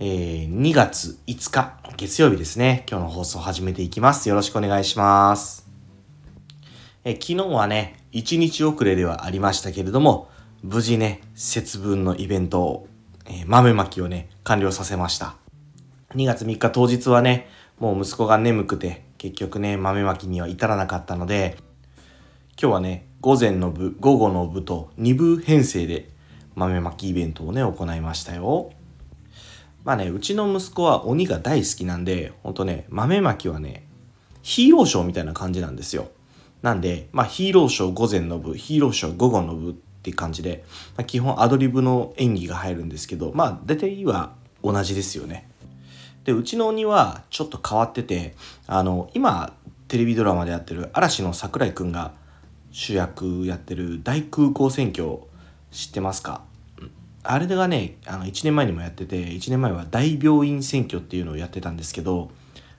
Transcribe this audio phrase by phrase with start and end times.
[0.00, 2.84] えー、2月5日月曜日ですね。
[2.90, 4.28] 今日の放送を始めていきます。
[4.28, 5.68] よろしくお願いします。
[7.04, 10.28] え昨日はね1日遅れではありましたけれども
[10.62, 12.88] 無事ね節分のイベントを、
[13.26, 15.36] えー、豆まきをね完了させました。
[16.14, 17.48] 2月3日当日はね
[17.78, 21.56] もう息子が眠くて結局ね、豆まきには至らなかったので、
[22.60, 26.10] 今日はね、午前の部、午後の部と2部編成で
[26.54, 28.73] 豆まきイベントをね、行いましたよ。
[29.84, 33.86] まあね、うちの息子は鬼が大好きなんで、ほんとね、豆まきはね、
[34.42, 36.08] ヒーローショーみたいな感じなんですよ。
[36.62, 40.64] なんで、まあヒーローショー午前の部、ヒーローショー午後の部って感じで、
[40.96, 45.48] まあ、基本アドリブの演技が入るんですけど、まあ大体は同じですよね。
[46.24, 48.34] でうちの鬼はちょっと変わってて
[48.66, 49.52] あの今
[49.88, 52.14] テレビドラマでやってる嵐の櫻井くんが
[52.72, 55.18] 主役やってる大空港選挙
[55.70, 56.40] 知ってますか？
[57.24, 62.30] あれがねあの1年前にもやってて1年前は大病院選挙っていうのをやってたんですけど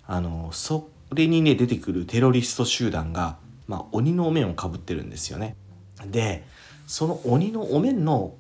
[0.07, 5.55] あのそれにね出てくるテロリスト集団が、まあ、鬼のお面をかぶってるんですよね。
[6.05, 6.43] で
[6.87, 8.35] その鬼のお面の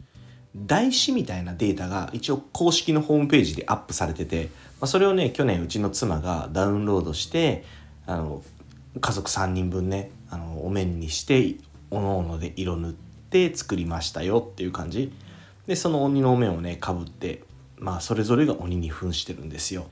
[0.55, 7.63] 台紙みたいなデータが一応公式のホームページでアップされててまあ、それをね去年うちの妻がダウンロードして
[8.05, 8.43] あの
[8.99, 11.55] 家族3人分ねあのお面にして
[11.91, 15.11] おのおので色塗って作りましたよっていう感じ
[15.67, 17.43] でその鬼のお面をねかぶって
[17.77, 19.87] まあそれぞれが鬼に扮してるんですよ。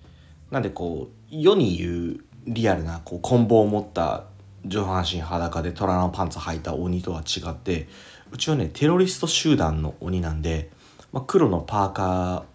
[0.51, 4.25] なんでこう世に言うリアルなこう棍棒を持った
[4.65, 7.87] 上半身裸で虎のパンツ履いた鬼とは違って
[8.31, 10.69] うちはねテロリスト集団の鬼なんで、
[11.11, 12.45] まあ、黒のパーカ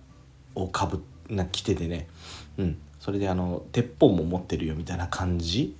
[0.54, 2.08] ーをかぶな着ててね
[2.56, 2.78] うん。
[3.00, 5.76] それであの鉄砲も持ってるよみたいな感じ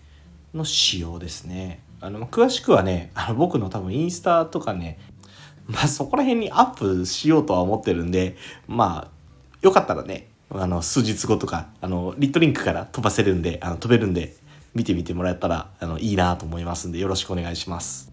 [0.55, 1.81] の仕様ですね。
[2.01, 4.99] あの詳しくはねあの僕の多分インスタとかね
[5.69, 8.37] まあそこら辺にアップしようとは思ってるんで
[8.67, 9.11] まあ
[9.63, 14.35] よかったらねあの数日後とかあのリットリンクから飛ばせるんであの飛べるんで
[14.75, 18.11] 見てみてもらえたらあのいいなと思いますんでよろしくお願いします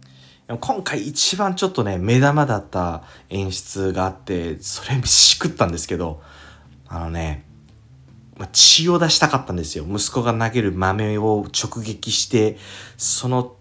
[0.47, 6.21] 今回一番ちょっとね目玉だった演出があってそれしくったんですけど
[6.87, 7.45] あのね
[8.37, 9.85] ま、血を出したかったんですよ。
[9.87, 12.57] 息子が投げる豆を直撃して、
[12.97, 13.55] その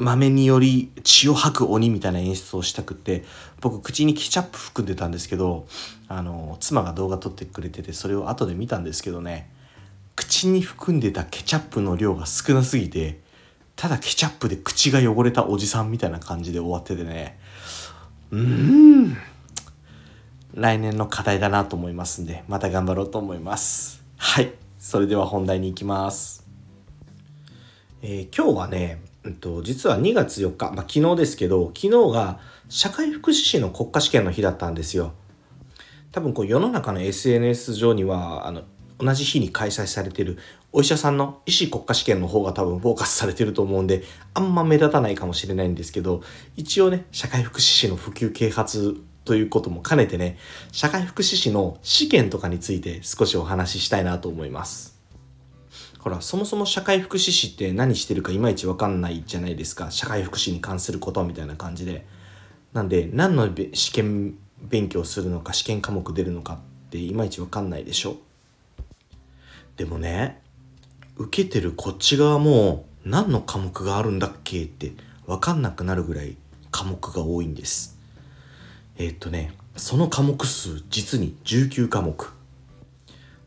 [0.00, 3.24] 豆により血を吐く鬼みたいな演出をしたくって
[3.60, 5.66] 僕口にケチャップ含んでたんですけど
[6.08, 9.50] あの妻が動画撮ってくれててそれを後で見たんですけどね
[10.16, 13.20] 口に含んでたケチャップの量が少なすぎて
[13.76, 17.38] ただケチャップで口が汚れたおじさんみたいな感じで終わっててね
[18.30, 19.16] うーん
[20.54, 24.02] 来年の課題だなと思いますんで、また頑張ろうと思います。
[24.16, 24.52] はい。
[24.78, 26.44] それでは本題に行きます。
[28.02, 35.12] えー、今日はね、うんと、実は2月4日、まあ、昨日ですけど、昨日が社会福祉士の国家試験の日だったんですよ。
[36.12, 38.62] 多分こう世の中の SNS 上には、あの、
[38.98, 40.38] 同じ日に開催されてる
[40.72, 44.04] お医者さんの医師国家試験の方が多分フォーカスされてると思うんで、
[44.34, 46.22] あんま目立たないかもしれないんですけど、
[46.56, 50.38] 一応ね、社会福祉士の普及啓発ということも兼ねてね、
[50.70, 54.99] 社会福祉士の試験とかについて少しお話ししたいなと思います。
[56.02, 59.90] ほら、そもそも社会福祉士って何してるかいまいちわかんないじゃないですか。
[59.90, 62.06] 社会福祉に関することみたいな感じで。
[62.72, 66.58] なんで、何の試験勉強するのか、試験科目出るのかっ
[66.90, 68.16] ていまいちわかんないでしょ。
[69.76, 70.40] でもね、
[71.16, 74.92] 受けてるこっち側も何の科目があるんだっけって
[75.26, 76.36] わかんなくなるぐらい
[76.70, 77.98] 科目が多いんです。
[78.96, 82.32] えー、っとねその科目数実に19科目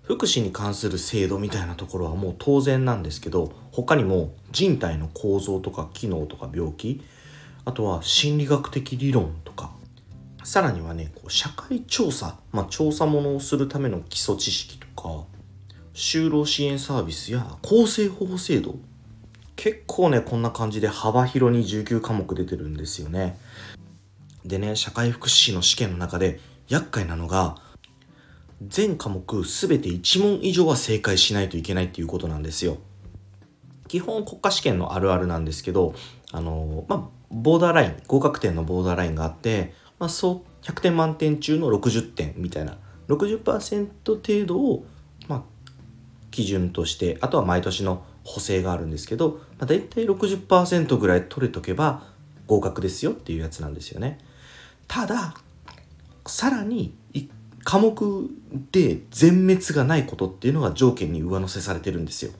[0.04, 7.02] 福祉に関する制度みたいなところはもう当然なんですけど他にも人体の構造とか機能とか病気
[7.66, 9.72] あとは心理学的理論とか
[10.44, 15.26] さらにはねこう社会調査、まあ、調査ものをするための基礎知識とか
[15.94, 18.76] 就労支援サービスや公正法制度
[19.56, 23.38] 結構ねこんな感じで幅広に19科目出てるんですよね。
[24.46, 27.56] でね、社会福祉士の試験の中で厄介なのが、
[28.62, 32.78] 全科目全て1問以上は正解しないといけないっていうことなんですよ。
[33.88, 35.94] 基本国家試験のあるあるなんですけど、
[36.32, 42.78] あのまあ、ボーダーライン、合格点のボーダーラインがあって、まあ、そう100点満点中の60点みたいな、
[43.08, 44.86] 60%程度を、
[45.28, 45.44] まあ、
[46.34, 52.08] 基準としてあとは毎年の補正があるんですけど、まあ、大体60%ぐらい取れとけば
[52.48, 54.18] 合格ですよっていうやつなんですよね
[54.88, 55.36] ただ
[56.26, 56.96] さらに
[57.64, 58.30] 科目
[58.72, 62.32] で全滅がないことっていうのが条件に上乗せされてるんですよ。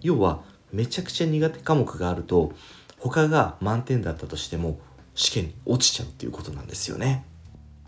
[0.00, 0.42] 要は
[0.72, 2.52] めちゃくちゃ苦手科目があると
[2.98, 4.78] 他が満点だったとしても
[5.14, 7.24] 試験に落ちちゃうっていうことなんですよね。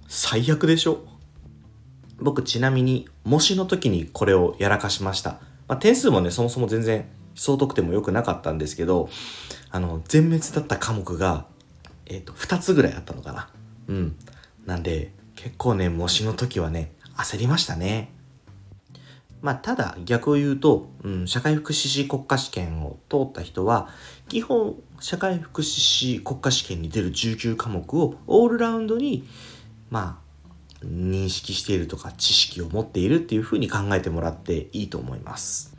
[0.08, 1.04] 最悪でしょ？
[2.18, 5.32] 僕ちなみに模試の時にこれをやらかしました、
[5.69, 9.10] まあ、点数もねそもそも全然総得点も良くなかったんですけど
[9.70, 11.46] あの全滅だった科目が
[12.06, 13.50] えっ、ー、と2つぐらいあったのかな。
[13.88, 14.16] うん。
[14.64, 18.12] なんで結構ね模試の時はね焦りましたね
[19.42, 23.88] まあ、ただ逆を言うと、うん、社会福祉士国家試験を通った人は
[24.28, 29.28] 基本社会福祉士国家試験に出る19科目をオールラウンドに
[29.90, 30.20] ま
[30.82, 35.76] あ認識しているとか知識を持っているっていうふうに考えてもらっていいと思います。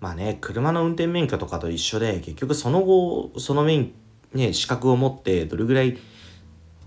[0.00, 3.92] まあね、車の運転免許とかと一緒で結局その後その免
[4.32, 5.98] ね資格を持ってどれぐらい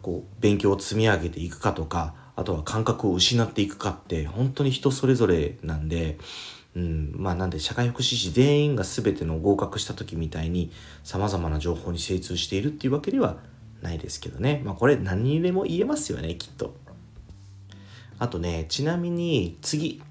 [0.04, 6.20] こう勉強を積み上げていくかとかあとは感覚を失っていくかって本当に人それぞれなんで、
[6.76, 10.72] うん、まあなんで社会福祉士全員が全ての合格した時みたいに
[11.04, 13.38] 様々な情報に精通しているっていうわけでは
[13.82, 14.62] ないですけどね。
[14.66, 16.76] まあこれ何にでも言えますよね、きっと。
[18.20, 20.02] あとね、ちなみに次、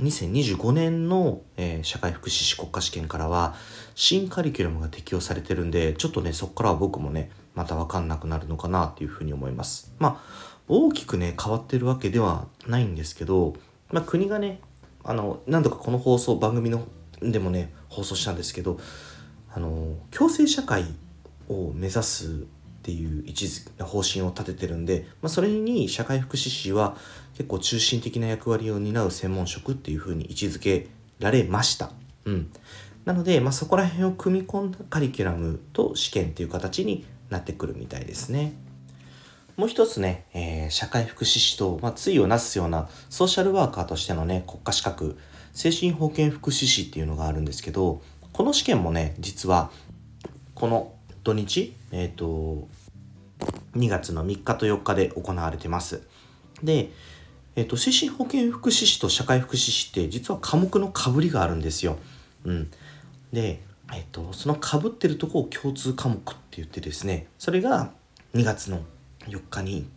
[0.00, 3.54] 2025年の、えー、社会福祉士国家試験からは
[3.94, 9.94] 新カリキュラムが適用されてるんで、ちょっとね、そこからは僕もね、またわかんなくなるのかなっていうふうに思います。
[9.98, 13.54] まあ大きくね変わってるわけではないんですけど、
[13.90, 14.60] まあ、国がね
[15.02, 16.86] あの何度かこの放送番組の
[17.20, 18.78] でもね放送したんですけど
[19.54, 20.84] あの共生社会
[21.48, 22.30] を目指すっ
[22.82, 26.96] ていう位置づけ方針を立ててるんで、まあ、それに社会福祉士は
[27.34, 31.92] 結構中心的な役割を担う専門職っていうふうに位置づけられました。
[32.24, 32.50] うん、
[33.04, 38.54] なので、まあ、そこら辺を組み込んだカリキュラムと試験っていう形になってくるみたいですね。
[39.56, 45.16] もう一つね、えー、社会福祉士と、まあ、対をなすようなソーシャルワーカーとしてのね、国家資格、
[45.52, 49.70] 精神保健福祉士っていうのがあるんですけど、この試験もね、実は、
[50.54, 50.92] この
[51.22, 52.68] 土日、えっ、ー、と、
[53.76, 56.02] 2月の3日と4日で行われてます。
[56.62, 56.90] で、
[57.54, 61.98] えっ、ー、と、精神保健福祉士と社会福祉士って実は科目のかぶりがあるんですよ。
[62.44, 62.70] うん。
[63.32, 63.62] で、
[63.94, 67.90] えっ、と、そのかぶってるとこを共通科目って言ってですね、それが
[68.34, 68.80] 2月の
[69.26, 69.88] 4日に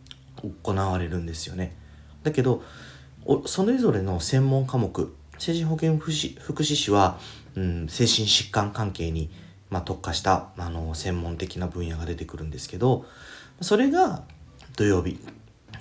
[0.64, 1.76] 行われるんですよね。
[2.24, 2.62] だけど
[3.46, 7.20] それぞれの専門科目精神保健福祉福祉士は、
[7.56, 9.30] うん、精神疾患関係に、
[9.70, 13.06] まあ、特化したあの専門的な分野が出てくるんですけど
[13.62, 14.24] それが
[14.76, 15.20] 土曜日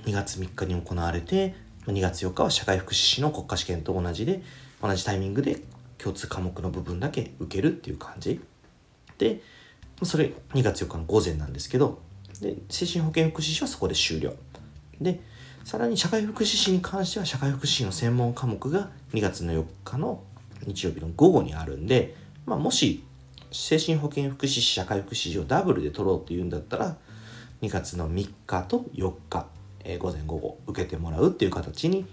[0.05, 1.55] 2月3日に行われて
[1.87, 4.43] 2月4日は社会福祉士の国家試験と同じで
[4.83, 5.61] 同じタイミングで
[5.99, 8.41] 共通科目の部分だけ受けるっていう感じ。
[9.19, 9.41] で
[10.03, 12.01] それ2月4日の午前なんですけど
[12.41, 14.35] で精神保健福祉士はそこで終了。
[15.01, 15.21] で
[15.65, 20.23] さらに社会福祉士に関しては社会福祉士の専門科目が2月の4日の
[20.65, 22.15] 日曜日の午後にあるんで、
[22.47, 23.03] まあ、もし
[23.51, 26.97] 精神保健福祉士社会福祉士をダブルで取ろうっていうんだったら
[27.63, 29.47] 2月の3日と4日、
[29.85, 32.07] えー、午前午後受けてもらうっていう形に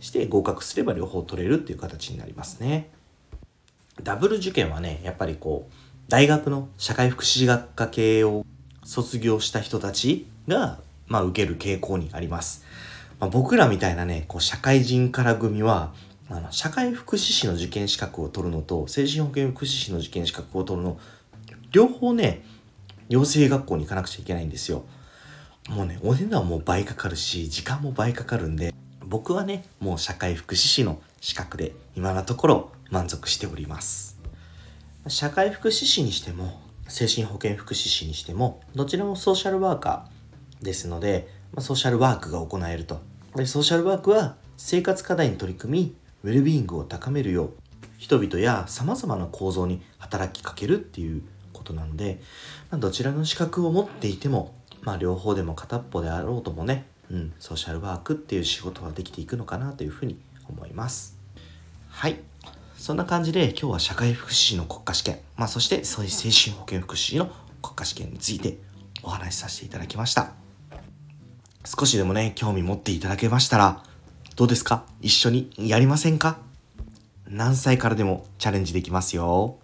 [0.00, 2.90] して合格すれば両方取れるっていう形になりますね
[4.02, 5.72] ダブル受験はねやっぱりこう
[6.08, 8.44] 大学の社会福祉士学科系を
[8.84, 12.64] 卒業した人たちが、まあ、受ける傾向にあります。
[13.18, 15.94] まあ、僕らみたいなね、こう社会人から組は、
[16.28, 20.98] あの社会福祉士の受験資格を取るのと精神保健福祉士の受験資格を取るの
[21.70, 22.42] 両方ね
[23.10, 24.86] 養成学校に行かなくちゃいけないんですよ
[25.68, 28.72] もうねお値段も倍かかるし時間も倍かかるんで
[29.06, 34.18] 僕はねもう社会福祉士の資格で今のところ満足しております。
[35.08, 43.00] 社会福祉士にしても精神保健福祉士にしてもどちらもソーシャルワーカーですので、ま、ソーシャルワークが行えると。
[43.36, 47.52] でソーシャルワークは生活課題に取り組みウェルビーイングを高めるよう
[47.98, 52.20] 人々やさまざまな構造に働きかけるっていうことなので、
[52.70, 60.18] ま、どちらの資格を持っていても、まあ、両方でも片っぽであろうともね、うん、ソーシャルワークっていう仕事はできていくのかなというふうに
[60.48, 61.18] 思います
[61.88, 62.18] はい
[62.76, 67.30] そんな感じで今日は社会福祉士の国家試験、まあそしてそういう精神保健福祉士の
[67.62, 68.58] 国家試験について
[69.02, 70.32] お話しさせていただきました。
[71.64, 73.82] 少しでもね、興味持っていただけましたら、
[74.36, 74.84] どうですか？
[75.00, 76.36] 一緒にやりませんか？
[77.26, 79.56] 何歳からでもチャレンジできますよ。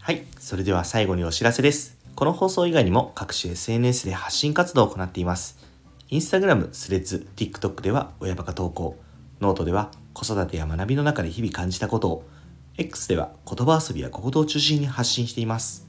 [0.00, 0.24] はい。
[0.38, 1.98] それでは最後にお知らせです。
[2.14, 5.58] この放送以外にも各種 SNS で発信活動を行っています。
[6.10, 8.96] インスタグラム、スレッズ、TikTok では親バカ投稿。
[9.42, 12.28] ノートでは子育てや学びの中で日々感じたことを、
[12.78, 15.86] X では言葉遊びや小言を中心に発信しています。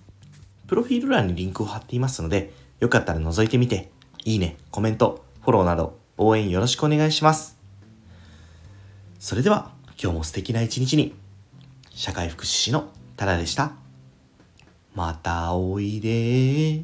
[0.68, 3.92] プロフィール欄にリンクを貼っていますので、よかったら覗いてみて、
[4.26, 7.58] いいね、コメント、フォローなど応援よろしくお願いします。
[9.20, 11.16] それでは、今日も素敵な一日に。
[11.92, 13.72] 社会福祉士のタラでした。
[14.96, 16.84] またおいで